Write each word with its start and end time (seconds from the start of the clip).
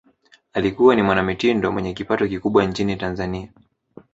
alikuwa 0.53 0.95
ni 0.95 1.01
mwanamitindo 1.01 1.71
mwenye 1.71 1.93
kipato 1.93 2.27
kikubwa 2.27 2.65
nchini 2.65 2.95
tanzani 2.95 3.49